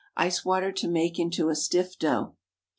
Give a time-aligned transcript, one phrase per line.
[0.17, 2.33] Ice water to make into a stiff dough.